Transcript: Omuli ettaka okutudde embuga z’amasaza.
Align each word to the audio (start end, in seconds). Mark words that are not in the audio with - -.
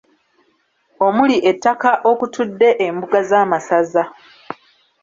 Omuli 1.05 1.37
ettaka 1.51 1.91
okutudde 2.11 2.69
embuga 2.85 3.19
z’amasaza. 3.29 4.03